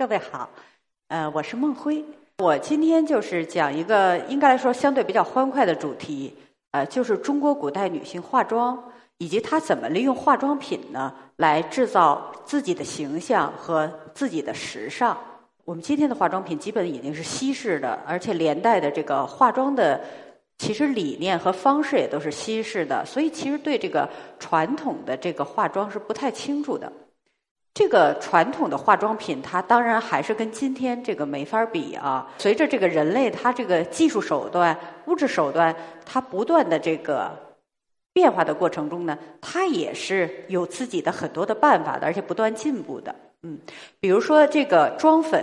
[0.00, 0.48] 各位好，
[1.08, 2.02] 呃，我是孟辉。
[2.38, 6.34] 我今天就是讲一个应该来说相对比较欢快的主题，
[6.70, 8.82] 呃，就是中国古代女性化妆
[9.18, 15.14] 以及她怎么利用化妆品呢来制造自己的形象和自己的时尚。
[15.66, 20.00] 我们今天的化妆品基本已经是西式的，而且连带的这个化妆的
[20.56, 24.08] 其实理念和方式也都是西式的，所以其实对这个
[24.38, 26.90] 传统的这个化妆是不太清楚的。
[27.72, 32.28] 这个传统的化妆品，它当然还是跟今天这个没法比啊。
[32.36, 35.74] 随着这个人类，它这个技术手段、物质手段，
[36.04, 37.30] 它不断的这个
[38.12, 43.14] 变化的过程中呢，它也是有自己的很多的办法的，而且不断进步的。
[43.44, 43.56] 嗯，
[44.00, 45.40] 比如说这个妆粉，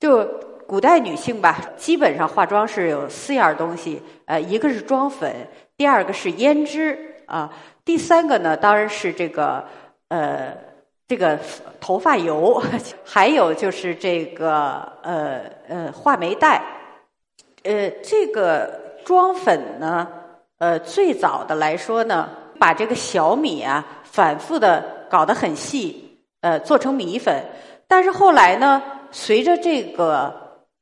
[0.00, 0.24] 就
[0.66, 5.32] 古代女性吧，基本上化妆是有四样东西，呃，一个是妆粉，
[5.76, 7.52] 第二个是胭脂啊，
[7.84, 9.64] 第三个呢，当然是这个
[10.08, 10.68] 呃。
[11.10, 11.36] 这个
[11.80, 12.62] 头发油，
[13.04, 16.62] 还有就是这个呃呃画眉带，
[17.64, 20.06] 呃这个妆粉呢，
[20.58, 22.28] 呃最早的来说呢，
[22.60, 27.44] 把这个小米啊反复的搞得很细，呃做成米粉，
[27.88, 30.32] 但是后来呢，随着这个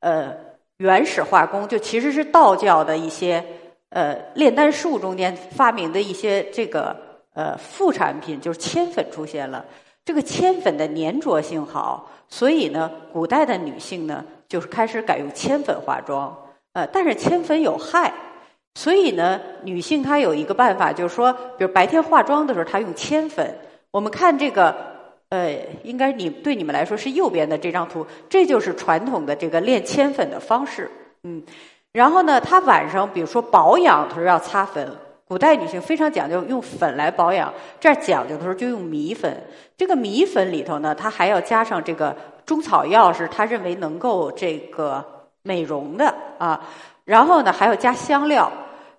[0.01, 0.31] 呃
[0.77, 3.43] 原始化工，就其实是道教的一些
[3.89, 6.95] 呃炼丹术中间发明的一些这个
[7.33, 9.65] 呃副产品，就是铅粉出现了。
[10.09, 16.35] 这个铅粉的粘着性好，所以呢，古代的女性呢，就是开始改用铅粉化妆。
[16.73, 18.11] 呃，但是铅粉有害，
[18.73, 23.55] 所以呢，女性她有一个办法，就是说，比如白天化妆的时候，她用铅粉。
[23.91, 24.75] 我们看这个，
[25.29, 30.89] 呃，应该你对你们来说是右边的这张图，这就是传统的这个练铅粉的方式。
[31.21, 31.43] 嗯，
[31.91, 34.91] 然后呢，她晚上比如说保养她说要擦粉。
[35.29, 39.39] 古代女性非常讲究用粉来保养，这儿讲究的时候就用米粉。
[39.77, 42.15] 这个米粉里头呢，它还要加上这个
[42.47, 45.05] 中草药，是他认为能够这个
[45.43, 46.59] 美容的啊。
[47.05, 48.51] 然后呢，还要加香料。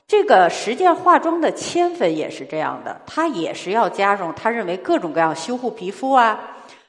[0.07, 6.39] 这个实践化妆的铅粉也是这样的，它也是要加上他认为各种各样修护皮肤啊，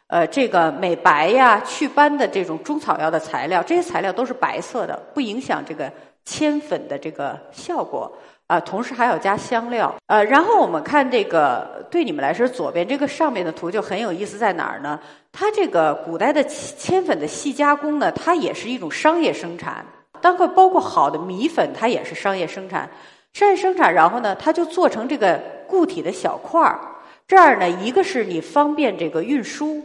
[0.06, 3.64] 呃，这个美白呀、祛斑的这种中草药的材料。
[3.64, 5.92] 这些材料都是白色的，不影响这个
[6.26, 8.12] 铅粉的这个效果。
[8.52, 15.00] 啊，同时还要加香料，呃，然后我们看这个，对你们来说，左边这个上面的图就很有意思，在哪儿呢？
[15.32, 19.86] 它这个古代的铅粉的细加工呢，它也是一种商业生产，
[20.22, 22.90] 包括包括好的米粉，它也是商业生产，
[23.32, 26.78] 商业生产，然后呢，它就做成这个固体的小块儿，
[27.26, 29.82] 这样呢，一个是你方便这个运输，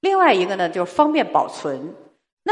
[0.00, 1.94] 另外一个呢，就是方便保存。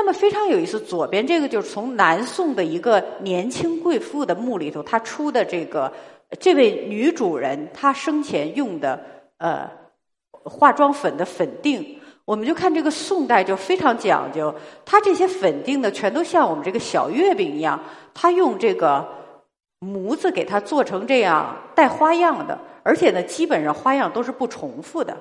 [0.00, 5.92] 那么非常有意思，左边这个就是从南宋的一个年轻贵妇的墓里头，她出的这个
[6.38, 9.00] 这位女主人她生前用的
[9.38, 9.68] 呃
[10.30, 14.54] 化妆粉的粉定，我们就看这个宋代就非常讲究，
[14.84, 17.82] 它这些粉定呢全都像我们这个小月饼一样，
[18.14, 19.04] 它用这个
[19.80, 25.16] 模子给它做成这样带花样的，而且呢基本上花样都是不重复的。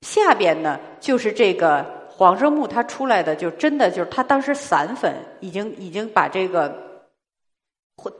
[0.00, 2.00] 下边呢就是这个。
[2.16, 7.10] 黄生木它出来的就真的就是它当时散粉已经已经把这个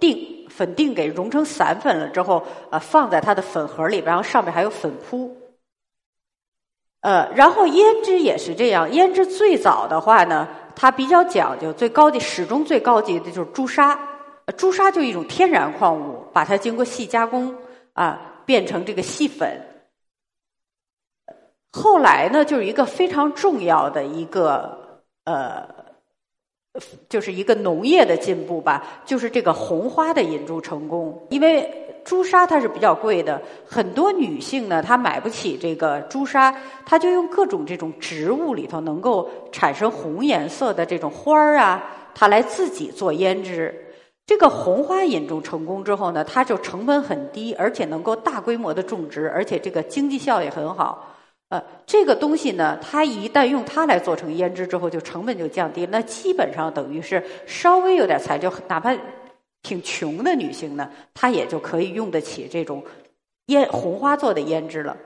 [0.01, 5.37] 定粉定给融成散粉了之后，呃，放在它的粉盒里边，然后上面还有粉扑。
[7.01, 13.99] 呃，然后胭脂也是这样，胭脂最早的话呢，它比较讲究，最高级始终最高级的就是朱砂。
[14.57, 17.55] 朱砂就一种天然矿物，把它经过细加工
[17.93, 19.61] 啊，变成这个细粉。
[21.72, 25.66] 后来呢，就是一个非常重要的一个呃，
[27.09, 31.27] 就是一个农业的进步吧，就是这个红花的引入成功。
[31.31, 31.69] 因为
[32.05, 41.82] 朱砂它是比较贵的，很多女性呢她买不起这个朱砂，她就用各种这种植物里头能够产生红颜色的这种花儿啊，
[42.15, 43.75] 她来自己做胭脂。
[44.27, 51.09] 这个红花引入成功之后呢，它就成本很低，而且能够大规模的种植，而且这个经济效益很好。
[51.53, 55.87] 呃，这个东西呢，它一旦用它来做成胭脂之后，就成本就降低。
[55.91, 58.97] 那基本上等于是稍微有点财，就哪怕
[59.62, 62.82] 挺穷的女性呢，她也就可以用得起这种
[63.49, 64.97] 胭红花做的胭脂了。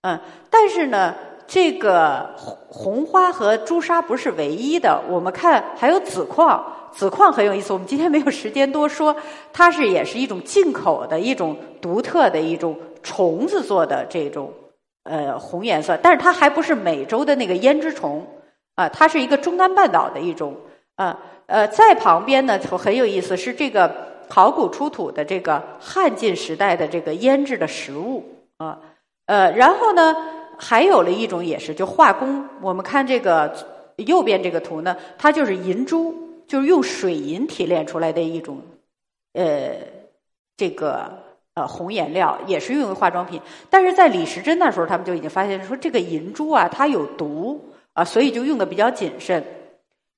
[0.00, 0.18] 嗯，
[0.50, 1.14] 但是呢，
[1.46, 5.00] 这个红红花和朱砂不是唯一的。
[5.08, 7.72] 我们看还有紫矿，紫矿很有意思。
[7.72, 9.14] 我们今天没有时间多说，
[9.52, 14.52] 它是也是一种进口的一种独特的一种虫子做的这种。
[15.04, 18.26] 呃，红颜色，但是它还不是美洲的那个胭脂虫
[18.76, 20.56] 啊，它是一个中南半岛的一种
[20.96, 21.18] 啊。
[21.46, 23.94] 呃，在旁边呢，很有意思，是这个
[24.28, 28.24] 考古出土的这个汉晋时代的这个胭脂的食物
[28.56, 28.78] 啊。
[29.26, 30.16] 呃，然后呢，
[30.58, 33.54] 还有了一种也是就化工，我们看这个
[33.96, 38.60] 右边这个图呢，它就是银珠，就是用水银提炼出来的一种，
[39.34, 39.74] 呃，
[40.56, 41.21] 这个
[41.54, 43.40] 呃红颜料，也是用于化妆品。
[43.68, 49.44] 但是在李时珍那时候，他们就已经发现说，这个银珠啊，它有毒啊，所以就用的比较谨慎。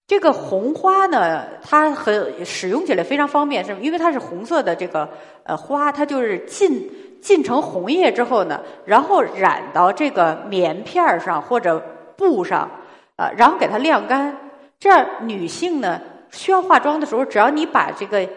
[0.07, 5.09] 这个红花呢，它很使用起来非常方便，是因为它是红色的这个
[5.45, 6.91] 呃花，它就是浸
[7.23, 11.83] 浸成红叶之后呢，然后染到这个棉片上或者
[12.19, 12.71] 布上，
[13.17, 14.37] 啊，然后给它晾干。
[14.79, 15.99] 这样女性呢
[16.31, 18.29] 需要化妆的时候，只要你把这个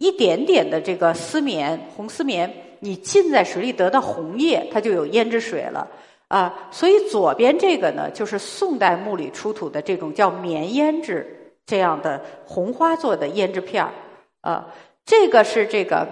[0.00, 2.50] 一点点的这个丝棉红丝棉，
[2.80, 5.86] 你浸在水里得到红叶，它就有胭脂水了。
[6.28, 13.92] 啊，所以左边这个呢，就是宋代墓里出土的这种叫棉胭脂这样的红花做的胭脂片儿。
[14.40, 14.68] 啊，
[15.04, 16.08] 这个是这个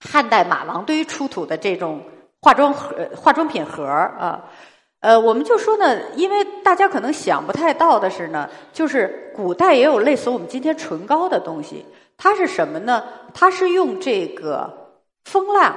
[0.00, 2.02] 汉代马王堆出土的这种
[2.40, 4.50] 化妆盒、化妆品盒啊。
[4.98, 11.84] 呃，我们就说呢，因为大家可能想不太到的是呢，就是古代也有类似我们今天唇膏的东西，
[12.16, 13.04] 它是什么呢？
[13.32, 15.74] 它是用这个蜂蜡。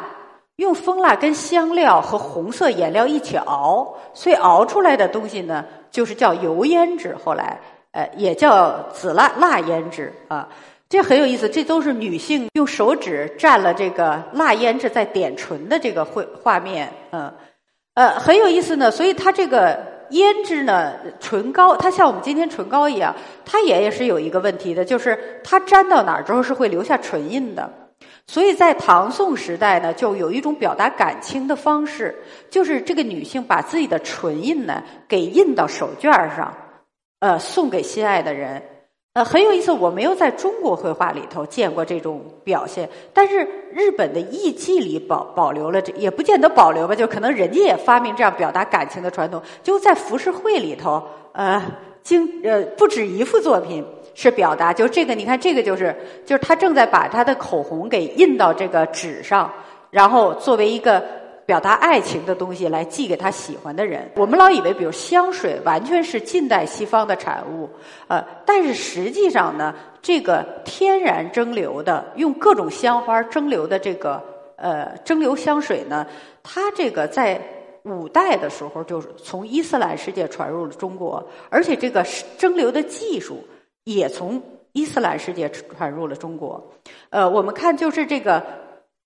[0.57, 7.15] 用蜂蜡跟香料和红色颜料一起熬，所以熬出来的东西呢，就是叫油胭脂。
[7.23, 7.59] 后来，
[7.91, 10.49] 呃，也叫紫蜡蜡胭脂啊，
[10.89, 11.47] 这很有意思。
[11.47, 17.31] 这都是女性用手指蘸了这个蜡胭脂在点唇的这个绘画面，嗯，
[17.93, 18.89] 呃，很有意思呢。
[18.89, 19.79] 所以它这个
[20.11, 23.15] 胭脂呢，唇膏，它像我们今天唇膏一样，
[23.45, 27.71] 它也是有一个问题的，就是它沾到哪儿之后是会留下唇印的。
[28.27, 32.15] 所以在唐宋时代呢，就有一种表达感情的方式，
[32.49, 36.53] 就是这个女性把自己的唇印呢给印到手绢上，
[37.19, 38.61] 呃，送给心爱的人，
[39.17, 39.71] 呃，很有意思。
[39.71, 43.39] 我没有在中国绘画里头见过这种表现，但是
[43.73, 51.59] 日本的艺伎里保保留了这，也不见得保留吧，就可能人家也发明这样表达感情的传统，就在浮世绘里头，呃，
[52.03, 53.83] 经呃不止一幅作品。
[54.13, 59.47] 是表达，就这个，你看这个就是，就是他正在把他的口红给印到这个纸上，
[59.91, 61.03] 然后作为一个
[61.47, 64.11] 表达爱情的东西来寄给他喜欢的人。
[64.17, 67.67] 我们老以为，比如香水完全是近代西方的产物，
[68.07, 74.21] 呃，但是实际上呢，这个天然蒸馏的，用各种香花蒸馏的这个
[74.57, 76.05] 呃蒸馏香水呢，
[76.43, 77.41] 它这个在
[77.83, 82.05] 五代的时候就是从伊斯兰世界传入了中国，而且这个
[82.37, 83.43] 蒸馏的技术。
[83.87, 84.41] 也从
[84.73, 86.61] 伊斯兰世界传入了中国，
[87.09, 88.45] 呃，我们看就是这个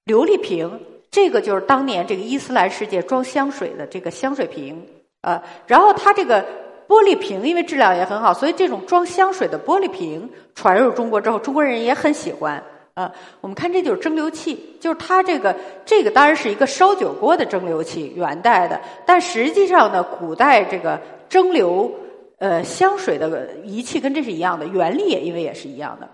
[0.07, 4.83] 琉璃瓶，这个就是当年这个伊斯兰世界装香水的这个香水瓶，
[5.21, 6.41] 呃，然后它这个
[6.87, 12.63] 玻璃瓶因为质量也很好，所以这种装香水的玻璃瓶传入中国之后，中国人也很喜欢，
[12.93, 13.11] 呃，
[13.41, 15.55] 我们看这就是蒸馏器，就是它这个
[15.85, 20.99] 这个当然是一个烧酒锅的蒸馏器，元代的，但实际上呢，古代这个
[21.29, 21.91] 蒸馏。
[22.41, 26.09] 呃，香水的仪器跟这是一样的，原理也因为也是一样的。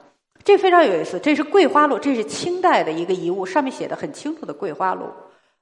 [0.48, 5.04] 这非常有意思，这是桂花露，这是清代的一个遗物，上面写的很清楚的桂花露。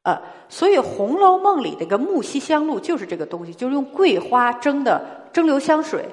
[0.03, 5.03] 呃，所以《红楼梦》里的一个木樨香露就是这个东西，就是用桂花蒸的
[5.33, 6.05] 蒸馏香水，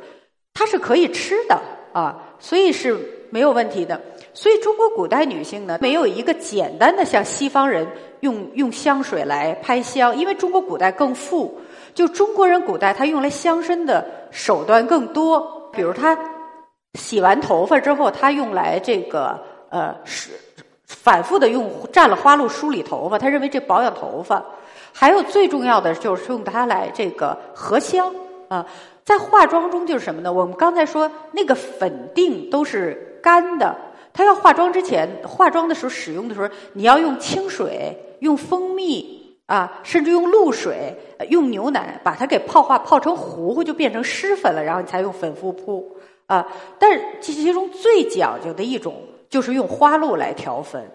[0.54, 1.60] 它是可以吃的
[1.92, 2.98] 啊，所以是
[3.28, 4.00] 没有问题的。
[4.32, 7.86] 所以中国古代女性呢，没有一个简单的像西方人
[8.20, 11.60] 用用香水来拍香，因为中国古代更富。
[11.92, 15.68] 就中国人古代，他用来香身的手段更多。
[15.74, 16.14] 比如他
[16.98, 19.38] 洗完头发之后，他用来这个
[19.70, 20.30] 呃是
[20.86, 24.42] 反复的用蘸了花露梳理头发，他认为这保养头发。
[24.92, 28.14] 还有最重要的就是用它来这个合香
[28.48, 28.66] 啊。
[29.04, 30.32] 在化妆中就是什么呢？
[30.32, 33.74] 我们刚才说那个粉定都是干的，
[34.12, 39.20] 他要化妆之前化妆的时候使用的时候，你要用清水，用蜂蜜。
[39.46, 40.96] 啊，甚至用露水、
[41.28, 45.94] 用牛奶把它给泡化，泡成糊糊就变成湿粉了，然后你才用粉扑扑
[46.32, 46.46] 啊。
[46.78, 50.90] 但是其中最讲究的一种就是用花露来调粉。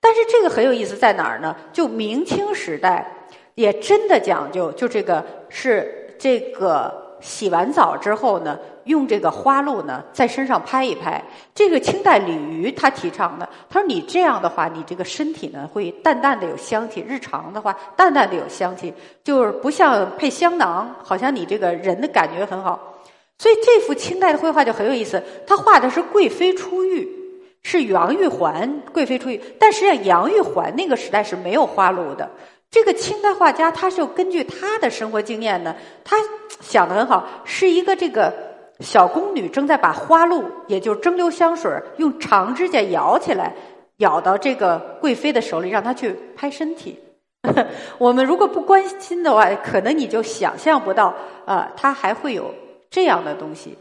[0.00, 1.54] 但是这个很有意思在哪儿呢？
[1.72, 7.06] 就明清时代也真的讲究，就这个是这个。
[7.20, 11.20] 洗完澡之后呢，用这个花露呢在身上拍一拍。
[11.52, 22.87] 这个清代李渔他提倡的，他说你这样的话，你这个身体呢会淡淡的有香气；日常的话，淡淡的有香气，就是不像配香囊，好像你这个人的感觉很好。
[23.38, 27.08] 所以这幅清代的绘画就很有意思，他画的是贵妃出浴，
[27.62, 32.28] 是杨玉环贵妃出浴，但实际上杨玉环那个时代是没有花露的。
[32.70, 36.16] 这个清代画家，他是根据他的生活经验呢，他
[36.60, 38.34] 想的很好，是一个这个
[38.80, 43.54] 小宫女正在把花露，也就是蒸馏香水，用长指甲舀起来，
[43.98, 46.98] 舀到这个贵妃的手里，让她去拍身体。
[47.96, 51.14] 我们如果不关心的话，可能你就想象不到，
[51.46, 52.52] 呃，他还会有
[52.90, 53.76] 这样的东西。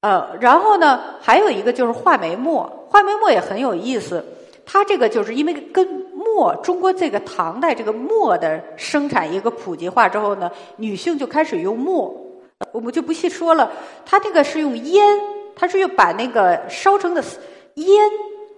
[0.00, 4.24] 呃，然后呢，还有一个就是画眉墨，画眉墨也很有意思。
[4.64, 12.14] 它这个就是因为跟墨，中国这个唐代这个墨的生产一个普及化之后呢，女性就开始用墨，
[12.72, 13.70] 我们就不细说了。
[14.04, 15.20] 它这个是用烟，
[15.54, 17.22] 它是用把那个烧成的
[17.74, 17.86] 烟，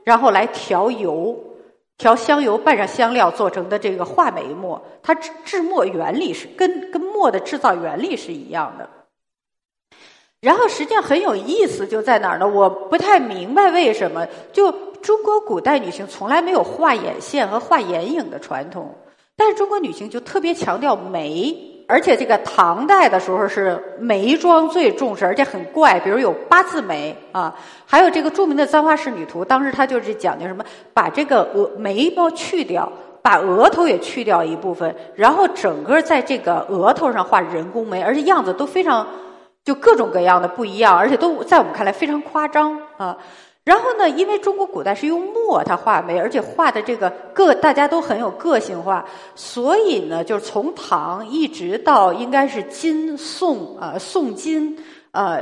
[0.04, 1.38] 然后来调油，
[1.96, 4.82] 调香油，拌上香料做成的这个画眉墨。
[5.02, 8.88] 它制制墨原理是跟跟墨的制造原理是一样的。
[10.44, 12.46] 然后实际上很有意思，就在哪儿呢？
[12.46, 14.70] 我不太明白为什么，就
[15.00, 18.94] 中国古代女性从来没有画眼线和画眼影的传统，
[19.38, 21.56] 但是中国女性就特别强调眉，
[21.88, 39.06] 而且这个唐代的时候是眉妆最重视，而且很怪，比如有八字眉啊，还有这个著名的《簪花仕女图》，当时她就是讲究什么，把这个额眉毛去掉，把额头也去掉一部分，然后整个在这个额头上画人工眉，而且样子都非常。
[39.64, 43.16] 就各种各样的不一样，而且都在我们看来非常夸张啊。
[43.64, 49.02] 然后呢，因为中国古代是用墨它画眉，而且画的这个个大家都很有个性化，
[49.34, 54.78] 所以呢，就是从唐一直到应该是金宋啊宋金
[55.12, 55.40] 呃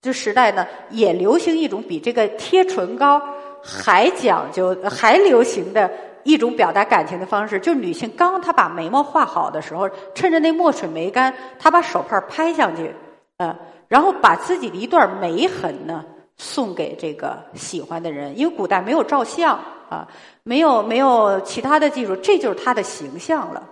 [0.00, 3.20] 这时代呢，也流行一种比这个贴唇膏
[3.62, 5.90] 还讲究、还流行的
[6.22, 12.94] 一种表达感情的方式，就是女性刚她把眉毛画好的时候，趁着那墨水没干，她把手帕拍上去。
[13.38, 16.04] 呃，然后把自己的一段眉痕呢
[16.36, 19.56] 送给这个喜欢的人，因为古代没有照相
[19.88, 20.06] 啊，
[20.42, 23.62] 没有没有其他的技术，这就是她的形象了。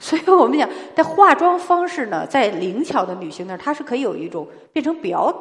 [0.00, 5.32] 所以我们讲，在化妆方式呢，在灵巧的女性那儿，她是可以有一种变成表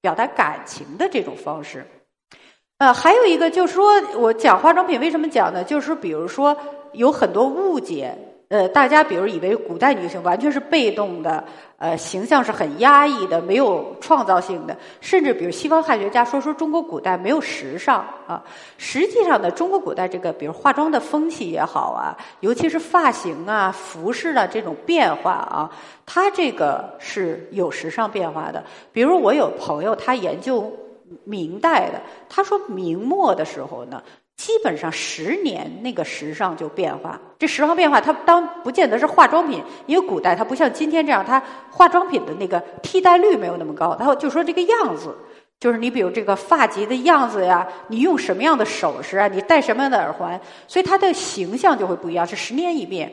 [0.00, 1.86] 表达感情的这种方式。
[2.78, 5.62] 呃，还有一个就是说，我讲化妆品为什么讲呢？
[5.62, 6.56] 就是比如说
[6.92, 8.16] 有很多误解。
[8.50, 11.44] 呃，大家比如以为古代女性完全是被动的，
[11.78, 18.42] 呃，形象是很压抑的，没有创造性的，甚至比如西方汉学家说说中国古代没有时尚啊。
[18.76, 25.70] 实际上呢，中国古代这个比如化妆的风气也好啊，尤其是发型啊、服饰的这种变化啊，
[26.04, 28.64] 它这个是有时尚变化的。
[28.92, 30.76] 比如我有朋友，他研究
[31.22, 34.02] 明代的，他说明末的时候呢。
[34.36, 37.20] 基本上十年，那个时尚就变化。
[37.38, 43.94] 这时尚变化，它当不见得是化妆品，因为古代它不像今天这样，它化妆品的那个替代率没有那么高。
[43.94, 45.14] 它就说这个样子，
[45.58, 53.12] 就是你比如这个发髻的样子呀，你用什么样的首饰啊，你戴什么样的耳环，所以它的形象就会不一样，是十年一变。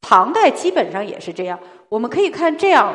[0.00, 1.58] 唐代基本上也是这样。
[1.88, 2.94] 我们可以看这样，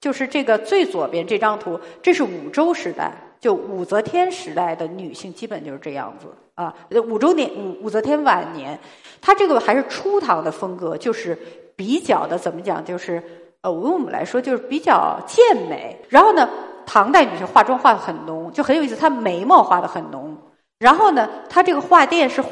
[0.00, 3.12] 就是这个最左边这张图，这是武周时代。
[3.40, 6.74] 就武则天时代的女性基本就是这样子啊，
[7.06, 8.78] 武周年武武则天晚年，
[9.20, 11.38] 她这个还是初唐的风格，就是
[11.76, 13.22] 比较的怎么讲，就是
[13.60, 15.96] 呃，用我们来说就是比较健美。
[16.08, 16.48] 然后呢，
[16.84, 20.36] 唐代女性化妆化的很浓，就很有意思，她眉毛画的很浓。
[20.80, 22.48] 然后呢，她这个画钿是画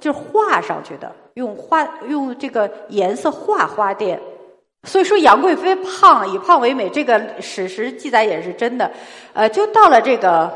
[0.00, 4.18] 就是画上去的，用画用这个颜色画花钿。
[4.84, 8.90] 所以说杨贵妃胖，以胖为美，这个史实记载也是真的。
[9.32, 10.52] 呃，就到了这个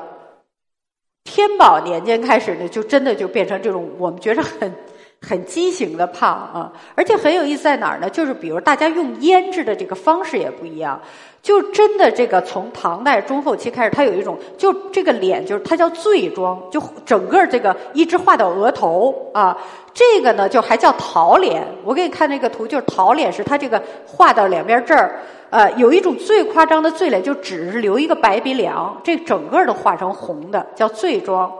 [1.24, 4.72] 天宝年间开始呢，就真的就变成这种我们觉得很
[5.20, 6.72] 很畸形的胖啊。
[6.94, 8.08] 而且很有意思在哪儿呢？
[8.10, 11.00] 就是比如大家用腌制的这个方式也不一样。
[11.40, 19.56] 就真的这个从唐代中后期开始，它有一种就这个脸就是它叫醉妆，就整个这个一直画到额头啊。
[19.94, 21.64] 这个呢就还叫桃脸。
[21.84, 25.20] 我给你看那个图，就是桃脸是它这个画到两边这儿。
[25.50, 31.50] 呃，有一种最夸张的醉脸，就只是留一个白鼻梁，这整个都画成红的，叫醉妆。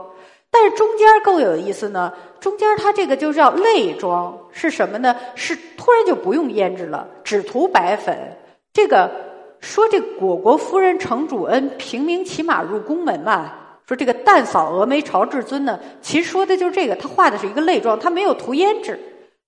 [0.51, 5.15] 但是中间更有意思呢，中间它这个就叫泪妆，是什么呢？
[5.35, 8.37] 是突然就不用胭脂了，只涂白粉，
[8.73, 9.29] 这个。
[9.61, 13.53] 说这果国夫人程主恩平明骑马入宫门嘛？
[13.89, 16.95] 说这个淡扫蛾眉朝至尊呢，其实说的就是这个。
[16.95, 18.97] 他画的是一个泪妆，他没有涂胭脂，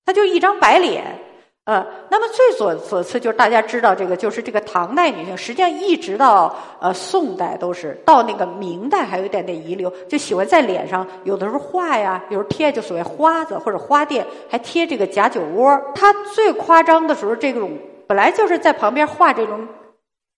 [0.04, 1.16] 他就一张白脸。
[1.64, 15.80] 呃，那么最所所次就是大家知道这个，就是这个唐代女性，实际上一直到呃宋代都是，到那个明代还有一点点遗留，就喜欢在脸上有的时候画呀，有时候贴就所谓花子或者花钿，还贴这个假酒窝。
[15.94, 19.68] 他最夸张的时候，这种本来就是在旁边画这种。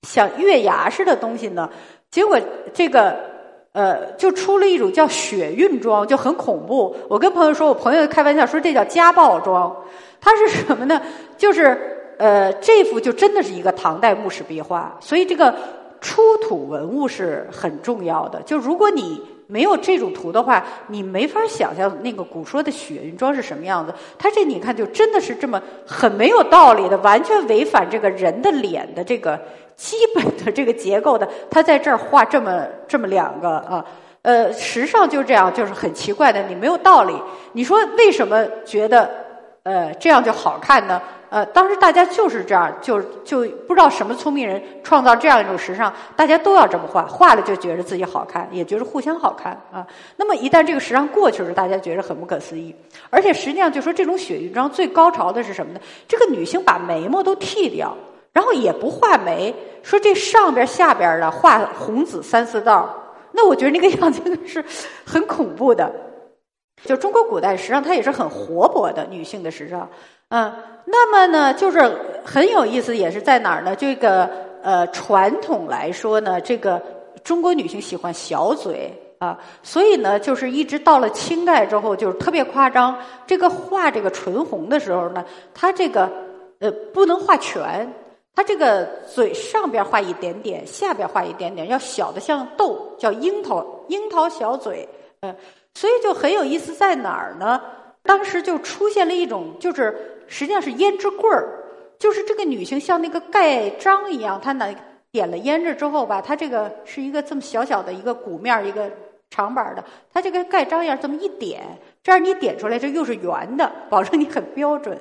[0.04, 1.70] 像月牙似的东西呢，
[2.10, 2.36] 结果
[2.74, 3.16] 这个
[3.72, 6.94] 呃，就出了一种叫血晕妆，就很恐怖。
[7.08, 9.74] 我跟朋友说，我朋友开玩笑说这叫家暴妆。
[10.20, 11.00] 它是什么呢？
[11.38, 14.96] 就是呃，这幅就真的是一个唐代墓室壁画。
[15.00, 15.54] 所以这个
[16.00, 18.42] 出土文物是很重要的。
[18.42, 23.92] 就如果你没有这种图的话，你没法想象那个古说的雪云妆是什么样子。
[24.18, 29.40] 它这你看，就真的是这么很没有道理的，完全违反这个人的脸的这个
[29.76, 31.28] 基本的这个结构的。
[31.50, 33.84] 他在这儿画这么这么两个啊，
[34.22, 37.14] 呃，时尚就这样，就是很奇怪的，你没有道理。
[37.52, 39.10] 你说为什么觉得
[39.62, 41.00] 呃这样就好看呢？
[41.30, 49.86] 呃，当时大家就是这样，就就不知道什么聪明人创造这样一种时尚，大家都要这么画，画了就觉得自己好看，也觉得互相好看啊。
[50.16, 52.76] 那么一旦这个时尚过去了，大家觉得很不可思议。
[53.08, 55.80] 而且实际上，就说这种雪域妆最高潮的是什么呢？
[56.06, 57.96] 这个女性把眉毛都剃掉，
[58.32, 62.88] 然后也不画眉，说这上边下边的画红紫三四道，
[63.32, 64.64] 那我觉得那个样子是
[65.04, 65.92] 很恐怖的。
[66.84, 69.88] 就中国古代时尚，它也是很活泼的女性的时尚。
[70.30, 70.52] 嗯，
[70.86, 71.78] 那么呢，就是
[72.24, 73.76] 很有意思，也是在哪儿呢？
[73.76, 74.28] 这个
[74.62, 76.82] 呃，传统来说呢，这个
[77.22, 82.98] 中国女性喜欢小嘴啊，所以呢，就是一直到了清代之后，就是特别夸张。
[83.26, 85.24] 这个画这个唇红的时候呢，
[85.54, 86.10] 它这个
[86.58, 87.92] 呃不能画全，
[88.34, 94.88] 它这个嘴上边画一点点，下边画一点点，要小的像豆，叫樱桃樱桃小嘴，
[95.20, 95.36] 呃，
[95.74, 97.60] 所以就很有意思，在哪儿呢？
[98.02, 101.62] 当时就出现了一种，就是实际上是胭脂棍儿，
[101.98, 104.74] 就是这个女性像那个盖章一样，她呢
[105.10, 108.90] 点了胭脂之后吧，她这个是一个这么小小的一个鼓面儿一个
[109.30, 111.62] 长板的，她就跟盖章一样这么一点，
[112.02, 114.98] 这样你点出来这又是圆的，保证你很标准。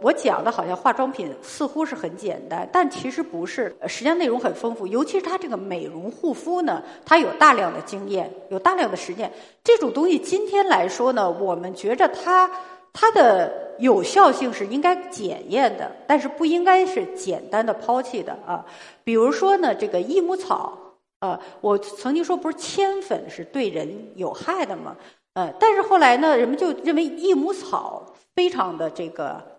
[0.00, 4.86] 我讲的好像化妆品似乎是很简单，但其实不是，实际上内容很丰富。
[4.86, 9.32] 尤其是它这个美容护肤呢，它有大量的经验，有大量的实践。
[9.64, 12.50] 这种东西今天来说呢，我们觉着它
[12.92, 18.64] 它的有效性是应该检验的，但是不应该是简单的抛弃的啊。
[19.04, 20.78] 比如说呢，这个益母草，
[21.20, 24.96] 呃，我曾经说不是铅粉是对人有害的吗？
[25.34, 29.57] 呃，但是后来呢，人们就认为益母草非常的这个。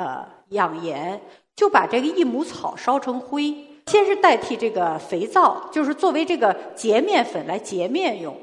[0.00, 1.20] 呃，养颜
[1.54, 3.54] 就把这个益母草烧成灰，
[3.84, 8.34] 先是代替这个肥皂，就是作为这个洁面粉来洁面用。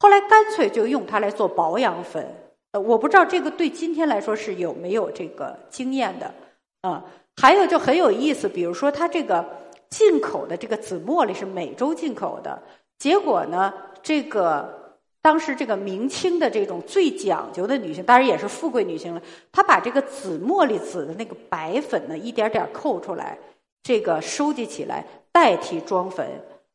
[0.00, 2.52] 后来干脆就用它来做保养粉。
[2.72, 6.34] 呃，我不知道这个对今天来说是有没有这个经验的。
[6.82, 7.02] 啊，
[7.40, 9.42] 还有就很有意思，比如说它这个
[9.88, 12.62] 进口的这个紫茉莉是美洲进口的，
[12.98, 14.76] 结果呢，这个。
[15.20, 19.20] 当时这个明清的这种最讲究的女性，当然也是富贵女性了。
[19.50, 23.36] 她把这个紫茉莉紫的那个白粉呢，一点点扣出来，
[23.82, 26.26] 这个收集起来代替妆粉。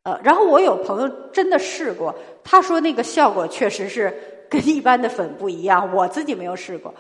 [0.04, 4.14] 呃，然后我有朋友真的试过，他说那个效果确实是
[4.50, 5.96] 跟一般的粉不一样。
[5.96, 6.94] 我自己没有试过，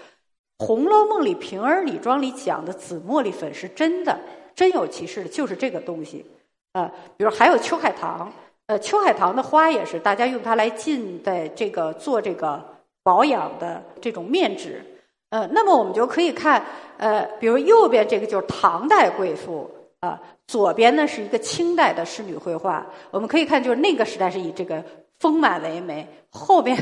[0.66, 4.18] 《红楼梦》里平儿李庄里讲的紫茉莉粉是真的，
[4.56, 6.26] 真有其事的，就是这个东西。
[6.72, 8.32] 呃，比如还有秋海棠。
[8.80, 12.64] 秋海棠的花也是大家用它来浸在这个做这个
[13.04, 14.84] 保养的这种面纸。
[15.30, 16.64] 呃，那么我们就可以看，
[16.98, 19.68] 呃，比如右边这个就是唐代贵妇
[20.00, 22.86] 啊，左边呢是一个清代的仕女绘画。
[23.10, 24.84] 我们可以看，就是那个时代是以这个
[25.20, 26.78] 丰满为美，后边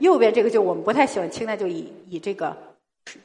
[0.00, 2.54] 右边这个就我们不太喜欢清代，就以以这个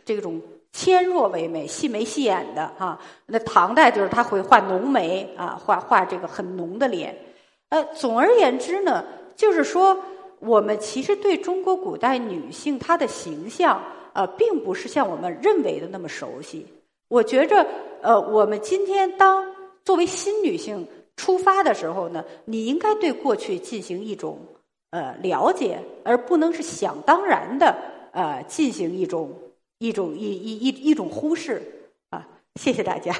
[0.06, 2.98] 这种纤弱为美，细眉细眼的哈。
[3.26, 7.14] 那唐代就是他会画浓眉啊，画画这个很浓的脸。
[7.70, 9.06] 呃，总而言之呢，
[9.36, 9.98] 就是说，
[10.40, 16.66] 我们其实对中国古代女性她的形象，呃，并不是像我们认为的那么熟悉。
[17.10, 17.66] 我觉着，
[18.02, 19.46] 呃，我们今天当
[19.84, 24.40] 作为新女性出发的时候呢，你应该对过去进行一种
[24.92, 27.76] 呃了解，而不能是想当然的
[28.14, 29.32] 呃进行一种
[29.80, 31.62] 一种一一一一种忽视
[32.10, 32.28] 啊。
[32.60, 33.16] 谢谢大家。